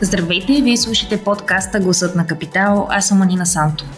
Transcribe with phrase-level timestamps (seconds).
[0.00, 3.90] Здравейте, вие слушате подкаста Гласът на Капитал, аз съм Анина Сантова.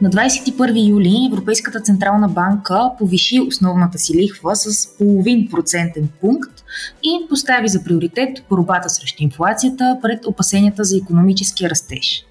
[0.00, 6.64] На 21 юли Европейската Централна банка повиши основната си лихва с половин процентен пункт
[7.02, 12.24] и постави за приоритет борбата срещу инфлацията пред опасенията за економически растеж.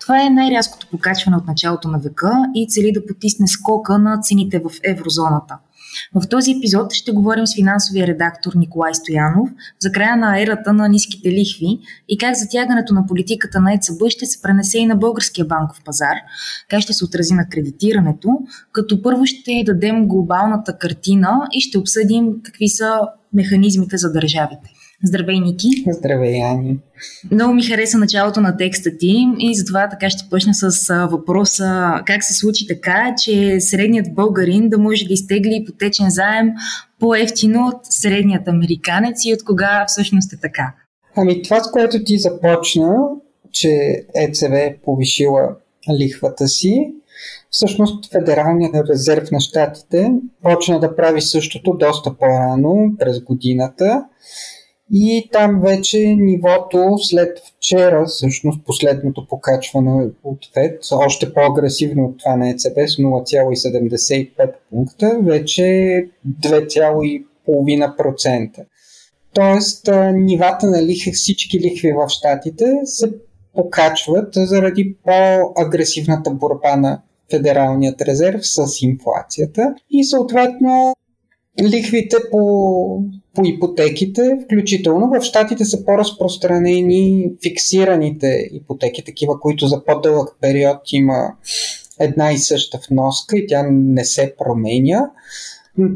[0.00, 4.58] Това е най-рязкото покачване от началото на века и цели да потисне скока на цените
[4.58, 5.58] в еврозоната–
[6.14, 10.88] в този епизод ще говорим с финансовия редактор Николай Стоянов за края на ерата на
[10.88, 15.44] ниските лихви и как затягането на политиката на ЕЦБ ще се пренесе и на българския
[15.44, 16.16] банков пазар,
[16.70, 18.38] как ще се отрази на кредитирането,
[18.72, 23.00] като първо ще дадем глобалната картина и ще обсъдим какви са
[23.32, 24.73] механизмите за държавите.
[25.04, 25.68] Здравей, Ники!
[25.88, 26.78] Здравей, Ани!
[27.30, 32.24] Много ми хареса началото на текста ти и затова така ще почна с въпроса как
[32.24, 36.50] се случи така, че средният българин да може да изтегли ипотечен заем
[37.00, 40.74] по-ефтино от средният американец и от кога всъщност е така?
[41.16, 42.96] Ами това, с което ти започна,
[43.52, 45.56] че ЕЦВ е повишила
[46.00, 46.92] лихвата си,
[47.50, 54.04] Всъщност Федералният резерв на щатите почна да прави същото доста по-рано през годината
[54.92, 62.36] и там вече нивото след вчера, всъщност последното покачване от ФЕД, още по-агресивно от това
[62.36, 65.62] на ЕЦБ с 0,75 пункта, вече
[66.40, 68.64] 2,5%.
[69.34, 73.12] Тоест, нивата на лихви, всички лихви в щатите се
[73.54, 80.94] покачват заради по-агресивната борба на Федералният резерв с инфлацията и съответно
[81.62, 83.02] лихвите по,
[83.34, 91.32] по ипотеките, включително в щатите са по-разпространени фиксираните ипотеки, такива, които за по-дълъг период има
[92.00, 95.10] една и съща вноска и тя не се променя.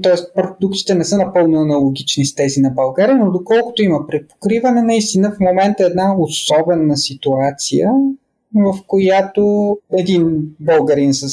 [0.03, 5.31] Тоест, продуктите не са напълно аналогични с тези на България, но доколкото има препокриване, наистина
[5.31, 7.91] в момента е една особена ситуация,
[8.55, 11.29] в която един българин с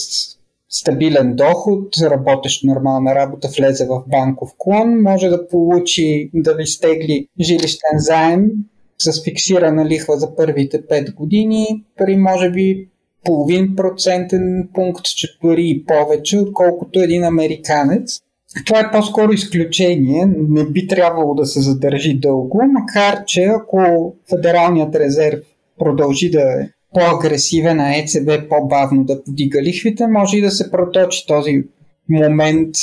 [0.78, 7.28] стабилен доход, работещ нормална работа, влезе в банков клон, може да получи, да ви стегли
[7.42, 8.50] жилищен заем
[8.98, 12.90] с фиксирана лихва за първите 5 години при може би
[13.24, 18.20] половин процентен пункт, че дори и повече, отколкото един американец.
[18.66, 24.96] Това е по-скоро изключение, не би трябвало да се задържи дълго, макар че ако Федералният
[24.96, 25.40] резерв
[25.80, 31.26] продължи да е по-агресивен, а ЕЦБ по-бавно да подига лихвите, може и да се проточи
[31.28, 31.64] този
[32.10, 32.76] момент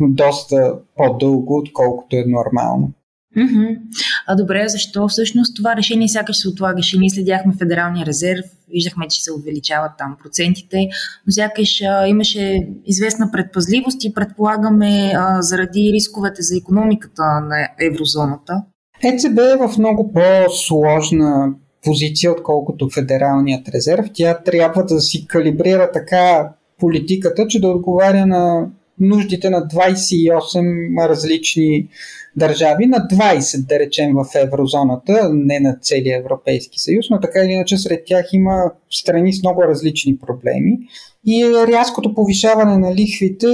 [0.00, 2.92] доста по-дълго, отколкото е нормално.
[3.36, 3.78] Mm-hmm.
[4.26, 6.98] А добре, защо всъщност това решение сякаш се отлагаше?
[6.98, 10.88] Ние следяхме Федералния резерв, виждахме, че се увеличават там процентите,
[11.26, 18.62] но сякаш а, имаше известна предпазливост и предполагаме а, заради рисковете за економиката на еврозоната.
[19.02, 21.54] ЕЦБ е в много по-сложна
[21.84, 24.06] позиция, отколкото Федералният резерв.
[24.14, 28.66] Тя трябва да си калибрира така политиката, че да отговаря на
[29.00, 31.88] нуждите на 28 различни
[32.36, 37.52] държави, на 20, да речем, в еврозоната, не на целия Европейски съюз, но така или
[37.52, 40.78] иначе сред тях има страни с много различни проблеми.
[41.26, 43.48] И рязкото повишаване на лихвите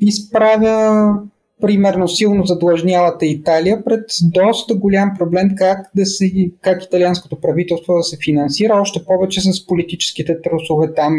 [0.00, 1.14] изправя
[1.60, 8.02] примерно силно задлъжнялата Италия пред доста голям проблем как, да се, как италианското правителство да
[8.02, 11.14] се финансира, още повече с политическите трусове там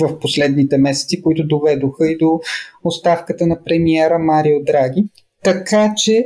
[0.00, 2.40] в последните месеци, които доведоха и до
[2.84, 5.04] оставката на премиера Марио Драги.
[5.44, 6.24] Така че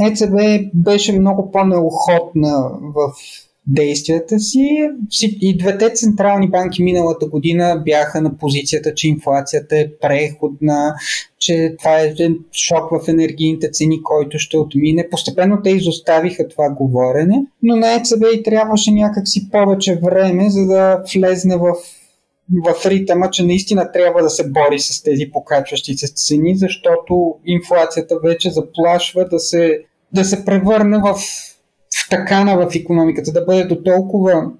[0.00, 0.34] ЕЦБ
[0.74, 3.12] беше много по-неохотна в
[3.66, 4.90] действията си.
[5.40, 10.94] И двете централни банки миналата година бяха на позицията, че инфлацията е преходна,
[11.38, 12.14] че това е
[12.52, 15.08] шок в енергийните цени, който ще отмине.
[15.10, 21.02] Постепенно те изоставиха това говорене, но на ЕЦБ и трябваше някакси повече време, за да
[21.14, 21.74] влезне в
[22.64, 28.18] в ритъма, че наистина трябва да се бори с тези покачващи се цени, защото инфлацията
[28.22, 29.80] вече заплашва да се,
[30.12, 31.14] да се превърне в
[32.06, 34.50] втакана в економиката, да бъде до толкова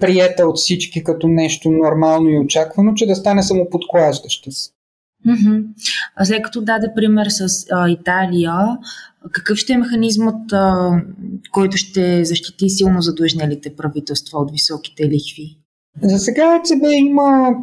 [0.00, 4.70] приета от всички като нещо нормално и очаквано, че да стане самоподклаждаща се.
[5.26, 5.64] Mm-hmm.
[6.16, 8.52] А след като даде пример с а, Италия,
[9.32, 10.90] какъв ще е механизмът, а,
[11.52, 15.56] който ще защити силно задлъжнелите правителства от високите лихви?
[16.02, 17.54] За сега ЕЦБ има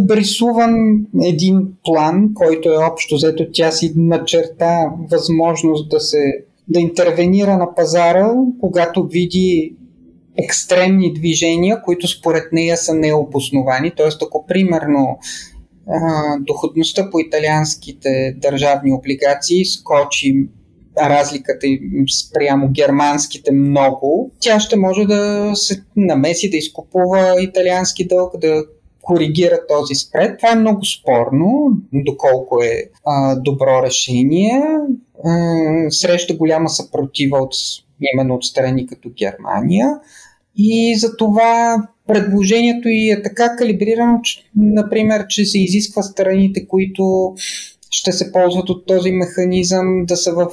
[0.00, 7.56] обрисуван един план, който е общо взето тя си начерта възможност да се да интервенира
[7.56, 9.76] на пазара, когато види
[10.38, 13.92] екстремни движения, които според нея са необосновани.
[13.96, 15.18] Тоест, ако примерно
[16.40, 20.48] доходността по италианските държавни облигации скочи
[20.98, 28.38] разликата им спрямо германските много, тя ще може да се намеси, да изкупува италиански дълг,
[28.38, 28.64] да
[29.02, 30.38] коригира този спред.
[30.38, 34.62] Това е много спорно, доколко е а, добро решение.
[35.24, 35.30] А,
[35.90, 37.54] среща голяма съпротива от,
[38.12, 39.88] именно от страни като Германия.
[40.56, 47.34] И за това предложението и е така калибрирано, че, например, че се изисква страните, които
[47.90, 50.48] ще се ползват от този механизъм да са в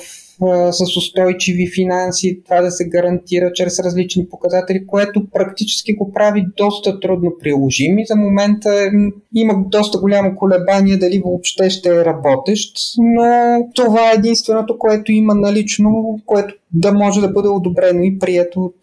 [0.71, 6.99] с устойчиви финанси, това да се гарантира чрез различни показатели, което практически го прави доста
[6.99, 8.91] трудно приложим и за момента
[9.35, 15.35] има доста голямо колебание дали въобще ще е работещ, но това е единственото, което има
[15.35, 18.79] налично, което да може да бъде одобрено и прието от,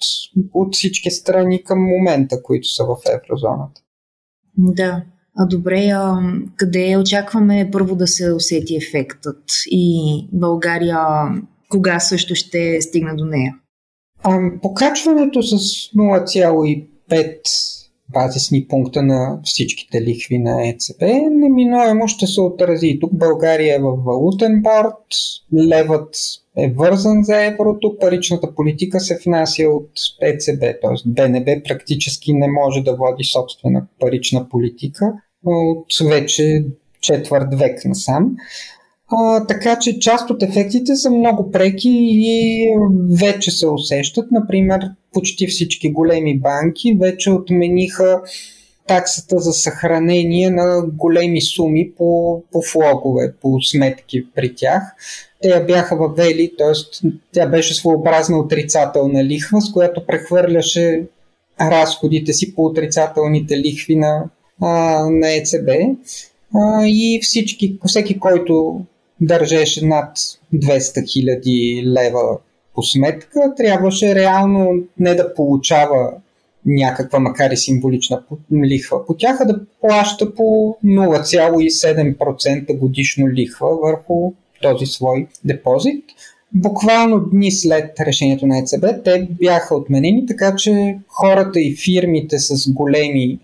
[0.54, 3.80] от всички страни към момента, които са в еврозоната.
[4.58, 5.02] Да,
[5.36, 6.18] а добре, а,
[6.56, 10.98] къде очакваме първо да се усети ефектът и България
[11.68, 13.54] кога също ще стигна до нея?
[14.22, 15.56] А, покачването с
[15.94, 22.98] 0,5 базисни пункта на всичките лихви на ЕЦБ неминуемо ще се отрази.
[23.00, 25.06] Тук България е в валутен борт,
[25.68, 26.16] левът
[26.56, 29.90] е вързан за еврото, паричната политика се внася от
[30.22, 30.94] ЕЦБ, т.е.
[31.06, 35.12] БНБ практически не може да води собствена парична политика
[35.44, 36.64] от вече
[37.00, 38.36] четвърт век насам.
[39.08, 42.68] А, така че част от ефектите са много преки и
[43.20, 44.30] вече се усещат.
[44.30, 44.80] Например,
[45.12, 48.20] почти всички големи банки вече отмениха
[48.86, 54.82] таксата за съхранение на големи суми по, по флогове, по сметки при тях.
[55.42, 57.08] Те я бяха въвели, т.е.
[57.32, 61.02] тя беше своеобразна отрицателна лихва, с която прехвърляше
[61.60, 64.24] разходите си по отрицателните лихви на,
[64.60, 65.68] а, на ЕЦБ.
[66.54, 68.80] А, и всички, всеки, който
[69.20, 70.16] държеше над
[70.54, 72.38] 200 хиляди лева
[72.74, 76.12] по сметка, трябваше реално не да получава
[76.66, 78.22] някаква, макар и символична
[78.64, 86.04] лихва по тях, а да плаща по 0,7% годишно лихва върху този свой депозит.
[86.52, 92.72] Буквално дни след решението на ЕЦБ те бяха отменени, така че хората и фирмите с
[92.72, 93.38] големи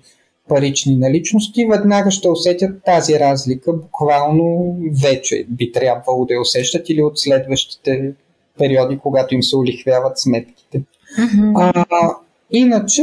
[0.50, 7.02] парични наличности, веднага ще усетят тази разлика, буквално вече би трябвало да я усещат или
[7.02, 8.12] от следващите
[8.58, 10.82] периоди, когато им се улихвяват сметките.
[11.18, 11.52] Mm-hmm.
[11.90, 12.10] А,
[12.50, 13.02] иначе,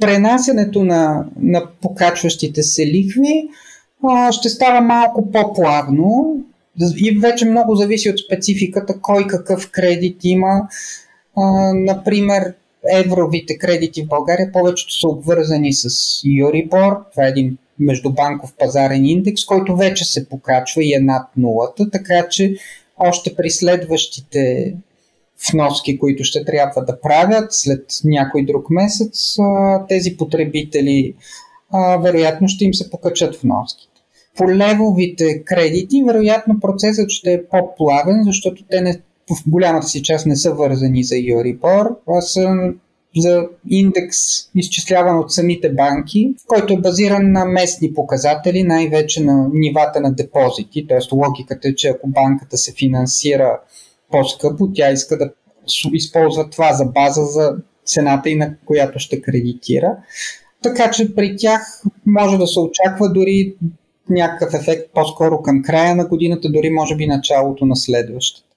[0.00, 3.48] пренасенето на, на покачващите се лихви
[4.04, 6.36] а, ще става малко по-плавно
[6.96, 10.68] и вече много зависи от спецификата, кой какъв кредит има.
[11.36, 12.54] А, например,
[12.92, 15.88] евровите кредити в България повечето са обвързани с
[16.24, 16.96] Юрибор.
[17.12, 22.28] Това е един междубанков пазарен индекс, който вече се покачва и е над нулата, така
[22.28, 22.54] че
[22.98, 24.74] още при следващите
[25.52, 29.36] вноски, които ще трябва да правят след някой друг месец,
[29.88, 31.14] тези потребители
[32.02, 33.92] вероятно ще им се покачат вноските.
[34.36, 39.00] По левовите кредити, вероятно процесът ще е по-плавен, защото те не
[39.34, 42.72] в голямата си част не са вързани за Euribor, а са
[43.16, 44.18] за индекс,
[44.54, 50.86] изчисляван от самите банки, който е базиран на местни показатели, най-вече на нивата на депозити.
[50.86, 51.14] Т.е.
[51.14, 53.60] логиката е, че ако банката се финансира
[54.10, 55.30] по-скъпо, тя иска да
[55.92, 57.56] използва това за база за
[57.86, 59.96] цената и на която ще кредитира.
[60.62, 63.54] Така че при тях може да се очаква дори
[64.10, 68.51] някакъв ефект по-скоро към края на годината, дори може би началото на следващата.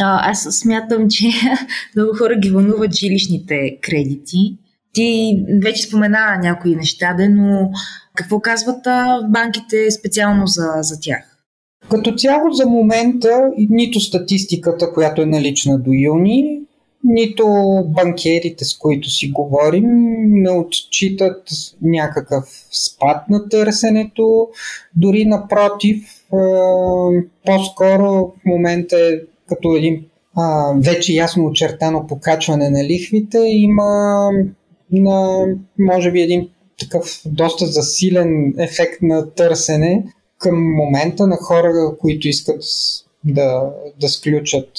[0.00, 1.26] Аз смятам, че
[1.96, 4.56] много хора ги вълнуват жилищните кредити.
[4.92, 7.70] Ти вече спомена някои неща, но
[8.14, 8.84] какво казват
[9.28, 11.36] банките специално за, за тях?
[11.90, 16.60] Като цяло за момента нито статистиката, която е налична до юни,
[17.04, 17.46] нито
[17.86, 19.84] банкерите, с които си говорим,
[20.26, 21.48] не отчитат
[21.82, 24.48] някакъв спад на търсенето.
[24.96, 26.15] Дори напротив,
[27.46, 29.18] по-скоро в момента е
[29.48, 30.04] като един
[30.36, 34.30] а, вече ясно очертано покачване на лихвите, има
[34.92, 35.46] на,
[35.78, 40.04] може би, един такъв доста засилен ефект на търсене
[40.38, 42.62] към момента на хора, които искат
[43.24, 44.70] да, да сключат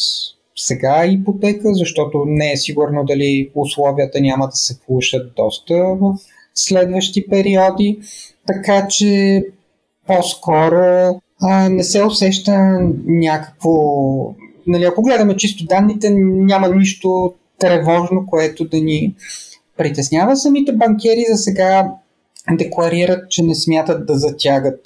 [0.56, 6.14] сега ипотека, защото не е сигурно дали условията няма да се влушат доста в
[6.56, 8.00] следващи периоди.
[8.48, 9.44] Така че
[10.08, 13.74] по-скоро а, не се усеща някакво
[14.68, 19.16] нали, ако гледаме чисто данните, няма нищо тревожно, което да ни
[19.78, 20.38] притеснява.
[20.38, 21.92] Самите банкери за сега
[22.52, 24.82] декларират, че не смятат да затягат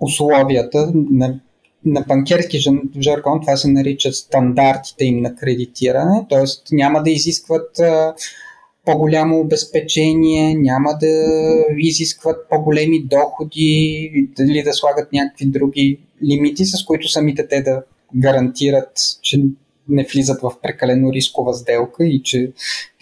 [0.00, 1.40] условията на,
[1.84, 2.58] на банкерски
[3.00, 6.74] жаргон, това се нарича стандартите им на кредитиране, т.е.
[6.74, 8.14] няма да изискват а,
[8.84, 11.24] по-голямо обезпечение, няма да
[11.78, 14.10] изискват по-големи доходи
[14.40, 17.82] или да слагат някакви други лимити, с които самите те да
[18.16, 19.42] гарантират, че
[19.88, 22.52] не влизат в прекалено рискова сделка и че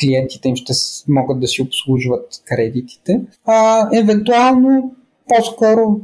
[0.00, 0.72] клиентите им ще
[1.08, 3.20] могат да си обслужват кредитите.
[3.44, 4.94] А, евентуално,
[5.28, 6.00] по-скоро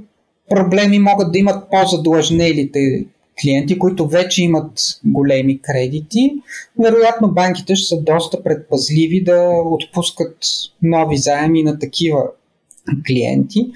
[0.49, 3.07] проблеми могат да имат по-задлъжнелите
[3.42, 6.34] клиенти, които вече имат големи кредити.
[6.78, 10.38] Вероятно банките ще са доста предпазливи да отпускат
[10.82, 12.22] нови заеми на такива
[13.06, 13.70] клиенти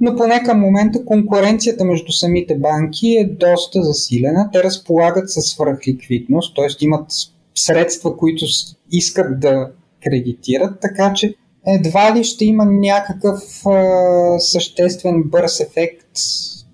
[0.00, 4.50] но поне към момента конкуренцията между самите банки е доста засилена.
[4.52, 6.84] Те разполагат със свръхликвидност, т.е.
[6.84, 7.06] имат
[7.54, 8.44] средства, които
[8.92, 9.70] искат да
[10.04, 11.34] кредитират, така че
[11.66, 16.06] едва ли ще има някакъв а, съществен бърз ефект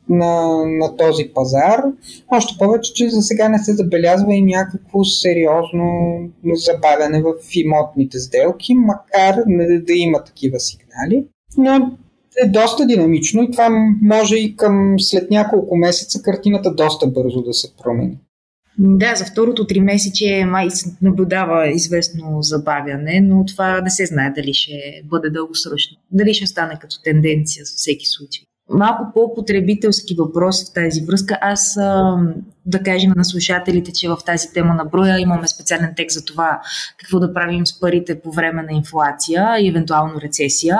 [0.09, 1.83] на, на този пазар.
[2.29, 6.19] Още повече, че за сега не се забелязва и някакво сериозно
[6.55, 11.25] забавяне в имотните сделки, макар не да има такива сигнали.
[11.59, 11.97] Но
[12.45, 13.69] е доста динамично и това
[14.03, 18.19] може и към след няколко месеца картината доста бързо да се промени.
[18.79, 20.69] Да, за второто три месече май
[21.03, 25.97] наблюдава известно забавяне, но това не се знае дали ще бъде дългосрочно.
[26.13, 28.45] Дали ще стане като тенденция за всеки случай.
[28.71, 31.39] Малко по-потребителски въпрос в тази връзка.
[31.41, 31.75] Аз
[32.67, 36.61] да кажем на слушателите, че в тази тема на броя имаме специален текст за това
[36.99, 40.79] какво да правим с парите по време на инфлация и евентуално рецесия.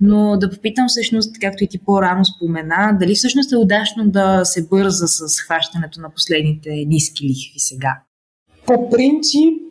[0.00, 4.66] Но да попитам всъщност, както и ти по-рано спомена, дали всъщност е удачно да се
[4.68, 7.98] бърза с хващането на последните ниски лихви сега?
[8.66, 9.62] По принцип,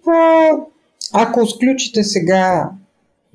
[1.14, 2.70] ако сключите сега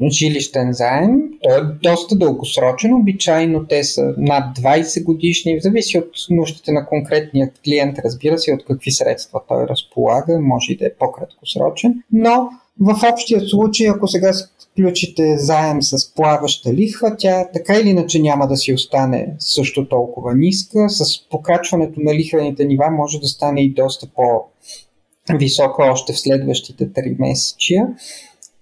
[0.08, 1.20] жилищен заем.
[1.42, 7.50] Той е доста дългосрочен, обичайно те са над 20 годишни, зависи от нуждите на конкретния
[7.64, 12.48] клиент, разбира се, от какви средства той разполага, може и да е по-краткосрочен, но
[12.80, 14.32] в общия случай, ако сега
[14.72, 20.34] включите заем с плаваща лихва, тя така или иначе няма да си остане също толкова
[20.34, 20.88] ниска.
[20.88, 27.16] С покачването на лихвените нива може да стане и доста по-висока още в следващите 3
[27.18, 27.88] месечия.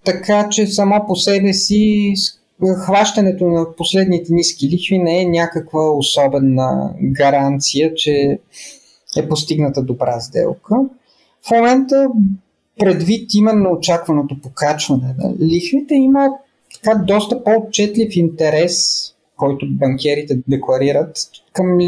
[0.03, 2.13] Така че само по себе си
[2.85, 8.39] хващането на последните ниски лихви не е някаква особена гаранция, че
[9.17, 10.75] е постигната добра сделка.
[11.47, 12.07] В момента,
[12.79, 16.29] предвид именно очакваното покачване на лихвите, има
[16.73, 19.05] така доста по-отчетлив интерес,
[19.37, 21.17] който банкерите декларират
[21.53, 21.79] към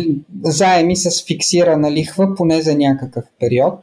[0.44, 3.80] заеми с фиксирана лихва, поне за някакъв период.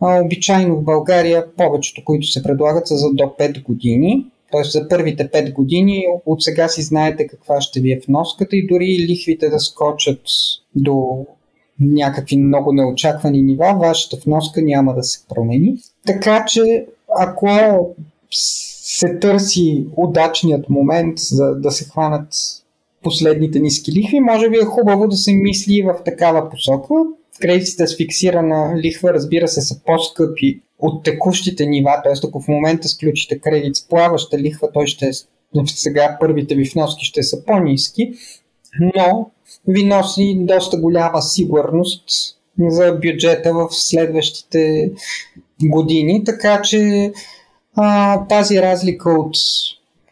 [0.00, 4.26] Обичайно в България повечето, които се предлагат са за до 5 години.
[4.52, 4.64] Т.е.
[4.64, 9.06] за първите 5 години от сега си знаете каква ще ви е вноската и дори
[9.08, 10.20] лихвите да скочат
[10.74, 11.26] до
[11.80, 15.76] някакви много неочаквани нива, вашата вноска няма да се промени.
[16.06, 16.86] Така че
[17.18, 17.48] ако
[18.30, 22.28] се търси удачният момент за да се хванат
[23.02, 26.94] последните ниски лихви, може би е хубаво да се мисли в такава посока
[27.40, 32.12] кредитите с фиксирана лихва, разбира се, са по-скъпи от текущите нива, т.е.
[32.28, 35.10] ако в момента сключите кредит с плаваща лихва, той ще
[35.66, 38.12] сега първите ви вноски ще са по-низки,
[38.80, 39.30] но
[39.68, 42.04] ви носи доста голяма сигурност
[42.58, 44.90] за бюджета в следващите
[45.62, 47.12] години, така че
[47.76, 49.36] а, тази разлика от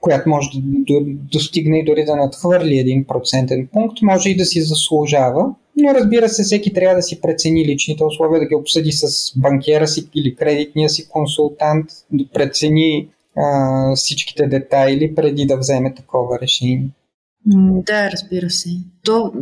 [0.01, 5.55] която може да достигне и дори да надхвърли 1% пункт, може и да си заслужава.
[5.77, 9.87] Но разбира се, всеки трябва да си прецени личните условия, да ги обсъди с банкера
[9.87, 16.89] си или кредитния си консултант, да прецени а, всичките детайли преди да вземе такова решение.
[17.87, 18.71] Да, разбира се.
[19.05, 19.33] То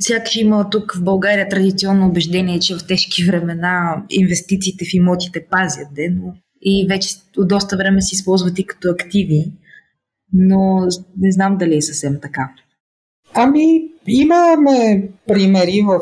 [0.00, 5.88] сякаш има тук в България традиционно убеждение, че в тежки времена инвестициите в имотите пазят,
[5.94, 9.52] де, но и вече от доста време се използват и като активи,
[10.32, 10.88] но
[11.18, 12.50] не знам дали е съвсем така.
[13.34, 16.00] Ами, имаме примери в,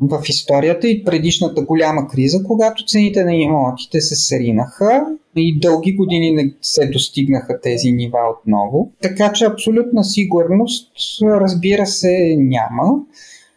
[0.00, 6.30] в историята и предишната голяма криза, когато цените на имотите се сринаха и дълги години
[6.30, 8.92] не се достигнаха тези нива отново.
[9.02, 13.00] Така че абсолютна сигурност, разбира се, няма.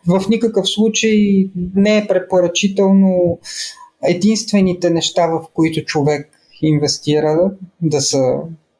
[0.07, 3.39] В никакъв случай не е препоръчително
[4.03, 6.29] единствените неща, в които човек
[6.61, 8.33] инвестира, да са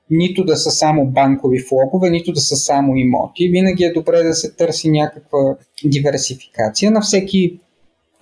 [0.09, 3.49] нито да са само банкови флопове, нито да са само имоти.
[3.49, 6.91] Винаги е добре да се търси някаква диверсификация.
[6.91, 7.59] На всеки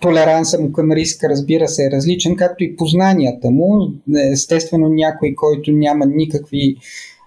[0.00, 3.92] толеранса му към риска, разбира се, е различен, както и познанията му.
[4.32, 6.76] Естествено, някой, който няма никакви,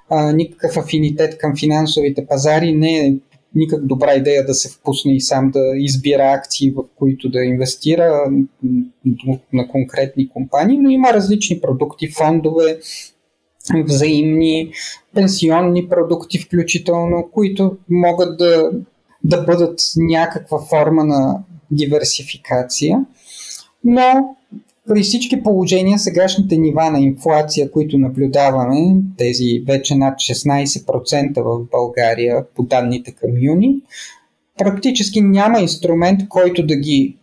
[0.10, 3.14] а, никакъв афинитет към финансовите пазари, не е
[3.56, 8.32] никак добра идея да се впусне и сам да избира акции, в които да инвестира
[9.54, 12.80] на конкретни компании, но има различни продукти, фондове,
[13.86, 14.72] взаимни,
[15.14, 18.72] пенсионни продукти включително, които могат да,
[19.24, 23.06] да бъдат някаква форма на диверсификация.
[23.84, 24.36] Но
[24.88, 32.46] при всички положения сегашните нива на инфлация, които наблюдаваме, тези вече над 16% в България
[32.56, 33.76] по данните към юни,
[34.58, 37.18] практически няма инструмент, който да ги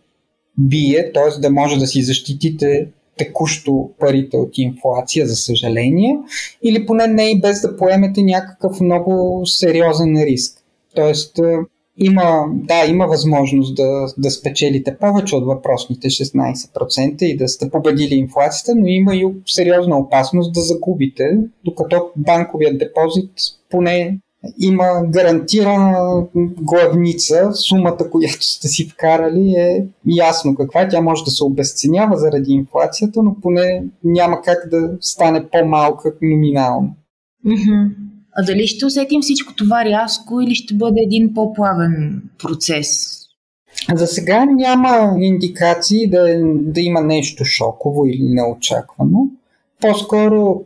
[0.57, 1.39] бие, т.е.
[1.39, 6.19] да може да си защитите текущо парите от инфлация, за съжаление,
[6.63, 10.63] или поне не и без да поемете някакъв много сериозен риск.
[10.95, 11.39] Тоест,
[11.97, 18.15] има, да, има възможност да, да спечелите повече от въпросните 16% и да сте победили
[18.15, 23.31] инфлацията, но има и сериозна опасност да загубите, докато банковият депозит
[23.69, 24.19] поне
[24.59, 26.23] има гарантирана
[26.61, 30.87] главница, сумата, която сте си вкарали е ясно каква.
[30.87, 36.95] Тя може да се обесценява заради инфлацията, но поне няма как да стане по-малка номинално.
[37.45, 37.89] Mm-hmm.
[38.35, 43.17] А дали ще усетим всичко това рязко или ще бъде един по-плавен процес?
[43.93, 49.29] За сега няма индикации да, да има нещо шоково или неочаквано.
[49.81, 50.63] По-скоро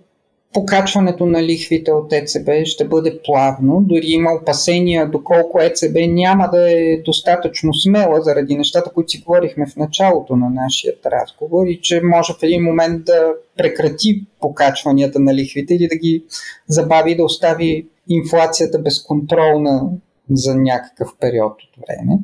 [0.53, 3.81] покачването на лихвите от ЕЦБ ще бъде плавно.
[3.81, 9.65] Дори има опасения доколко ЕЦБ няма да е достатъчно смела заради нещата, които си говорихме
[9.65, 15.33] в началото на нашия разговор и че може в един момент да прекрати покачванията на
[15.33, 16.23] лихвите или да ги
[16.67, 19.89] забави да остави инфлацията безконтролна
[20.31, 22.19] за някакъв период от време.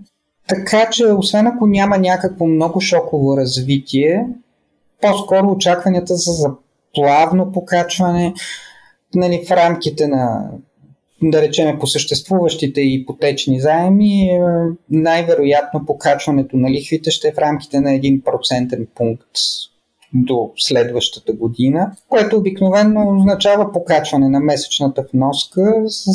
[0.48, 4.26] Така че, освен ако няма някакво много шоково развитие,
[5.02, 6.50] по-скоро очакванията са за
[6.98, 8.34] плавно покачване
[9.16, 10.50] нали, в рамките на
[11.24, 14.40] да речеме по съществуващите ипотечни заеми, е,
[14.90, 19.30] най-вероятно покачването на лихвите ще е в рамките на 1% пункт
[20.14, 26.12] до следващата година, което обикновено означава покачване на месечната вноска с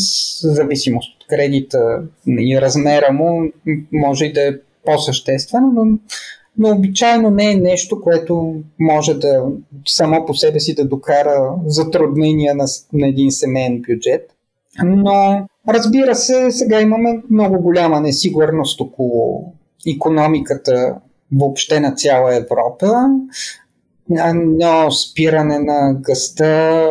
[0.55, 3.53] зависимост от кредита и размера му,
[3.93, 4.53] може и да е
[4.85, 5.99] по-съществено, но
[6.59, 9.45] но обичайно не е нещо, което може да
[9.87, 14.31] само по себе си да докара затруднения на, на един семейен бюджет.
[14.85, 19.53] Но разбира се, сега имаме много голяма несигурност около
[19.97, 20.95] економиката
[21.33, 22.93] въобще на цяла Европа.
[24.35, 26.91] Но спиране на гъста,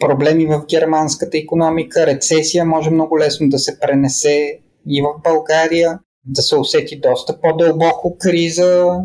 [0.00, 6.42] проблеми в германската економика, рецесия може много лесно да се пренесе и в България да
[6.42, 9.00] се усети доста по-дълбоко криза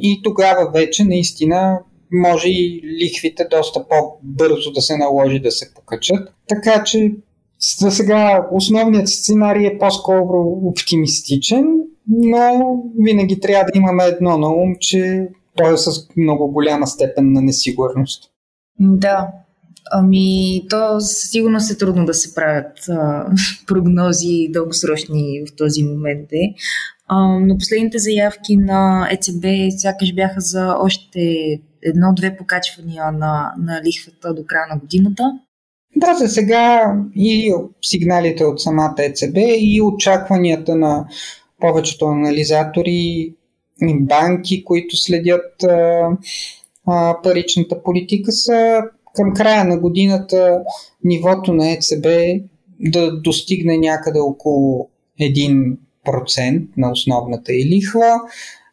[0.00, 1.78] и тогава вече наистина
[2.12, 6.34] може и лихвите доста по-бързо да се наложи да се покачат.
[6.48, 7.12] Така че
[7.78, 11.64] за сега основният сценарий е по-скоро оптимистичен,
[12.08, 17.32] но винаги трябва да имаме едно на ум, че той е с много голяма степен
[17.32, 18.30] на несигурност.
[18.80, 19.28] Да,
[19.90, 23.26] Ами, то сигурно е трудно да се правят а,
[23.66, 26.32] прогнози дългосрочни в този момент.
[26.32, 26.54] Е.
[27.08, 29.44] А, но последните заявки на ЕЦБ
[29.78, 31.20] сякаш бяха за още
[31.82, 35.24] едно-две покачвания на, на лихвата до края на годината.
[35.96, 41.06] Да, за сега и сигналите от самата ЕЦБ и очакванията на
[41.60, 43.34] повечето анализатори
[43.82, 46.08] и банки, които следят а,
[46.86, 48.82] а, паричната политика са
[49.14, 50.62] към края на годината
[51.04, 52.06] нивото на ЕЦБ
[52.80, 54.88] да достигне някъде около
[55.20, 55.76] 1%
[56.76, 58.20] на основната и лихва.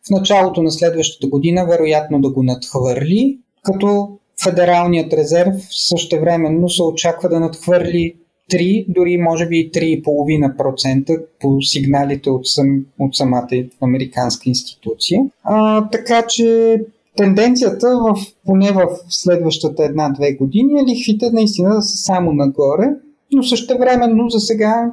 [0.07, 4.09] В началото на следващата година вероятно да го надхвърли, като
[4.43, 8.15] Федералният резерв същевременно се очаква да надхвърли
[8.51, 13.47] 3, дори може би 3,5% по сигналите от, сам, от самата
[13.81, 15.21] американска институция.
[15.43, 16.79] А, така че
[17.17, 22.89] тенденцията в, поне в следващата една-две години е лихвите наистина да са само нагоре,
[23.33, 24.91] но също времено за сега,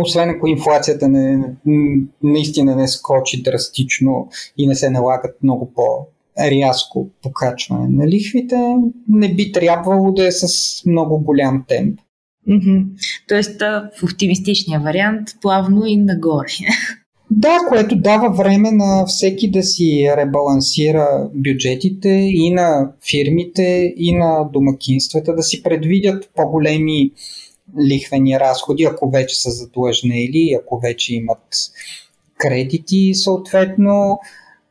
[0.00, 1.54] освен ако инфлацията не,
[2.22, 6.06] наистина не скочи драстично и не се налагат много по
[6.40, 8.76] рязко покачване на лихвите,
[9.08, 10.46] не би трябвало да е с
[10.86, 12.00] много голям темп.
[12.48, 12.84] Mm-hmm.
[13.28, 13.60] Тоест,
[14.00, 16.46] в оптимистичния вариант, плавно и нагоре.
[17.34, 24.44] Да, което дава време на всеки да си ребалансира бюджетите и на фирмите, и на
[24.52, 27.10] домакинствата, да си предвидят по-големи
[27.90, 31.44] лихвени разходи, ако вече са задлъжнели, ако вече имат
[32.38, 34.18] кредити, съответно.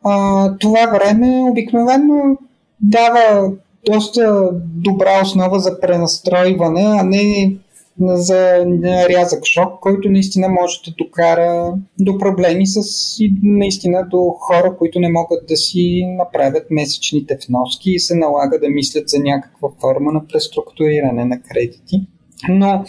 [0.04, 2.38] А, това време обикновено
[2.82, 3.52] дава
[3.86, 7.56] доста добра основа за пренастройване, а не
[8.00, 8.66] за
[9.10, 12.80] рязък шок, който наистина може да докара до проблеми с
[13.20, 18.60] и наистина до хора, които не могат да си направят месечните вноски и се налага
[18.60, 22.08] да мислят за някаква форма на преструктуриране на кредити.
[22.50, 22.84] Но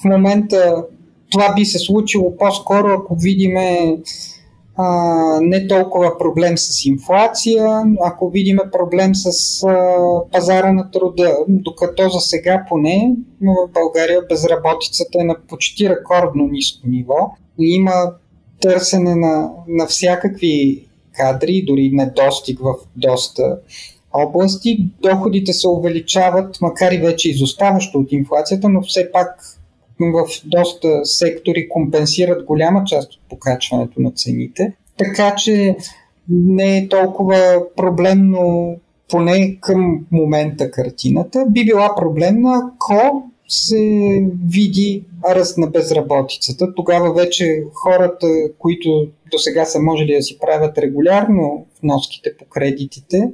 [0.00, 0.84] в момента
[1.30, 3.96] това би се случило по-скоро, ако видиме
[4.82, 9.96] а, не толкова проблем с инфлация, ако видим проблем с а,
[10.32, 16.88] пазара на труда, докато за сега поне в България безработицата е на почти рекордно ниско
[16.88, 17.34] ниво.
[17.58, 18.12] Има
[18.60, 23.58] търсене на, на всякакви кадри, дори недостиг в доста
[24.12, 24.90] области.
[25.02, 29.59] Доходите се увеличават, макар и вече изоставащо от инфлацията, но все пак
[30.00, 34.72] в доста сектори компенсират голяма част от покачването на цените.
[34.98, 35.76] Така че
[36.28, 38.76] не е толкова проблемно,
[39.08, 41.46] поне към момента картината.
[41.50, 46.74] Би била проблемна, ако се види ръст на безработицата.
[46.74, 48.26] Тогава вече хората,
[48.58, 53.30] които до сега са можели да си правят регулярно вноските по кредитите,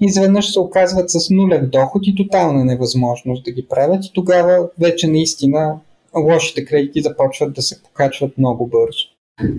[0.00, 5.06] изведнъж се оказват с нулев доход и тотална невъзможност да ги правят и тогава вече
[5.06, 5.80] наистина
[6.16, 9.06] лошите кредити започват да се покачват много бързо.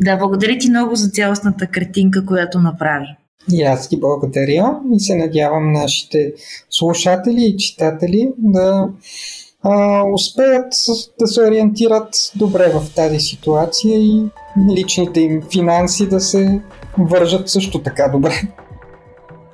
[0.02, 3.06] Да, благодаря ти много за цялостната картинка, която направи.
[3.52, 6.34] И аз ти благодаря и се надявам нашите
[6.70, 8.90] слушатели и читатели да
[9.64, 10.74] а, успеят
[11.20, 14.24] да се ориентират добре в тази ситуация и
[14.78, 16.62] личните им финанси да се
[16.98, 18.34] вържат също така добре.